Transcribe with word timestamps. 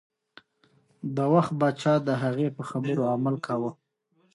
د 1.15 1.17
وخت 1.33 1.51
پاچا 1.59 1.93
د 2.07 2.09
هغې 2.23 2.47
په 2.57 2.61
خبرو 2.69 3.03
عمل 3.13 3.35
کاوه. 3.45 3.71